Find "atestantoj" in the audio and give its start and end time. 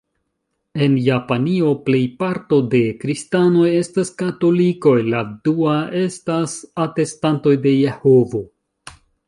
6.89-7.57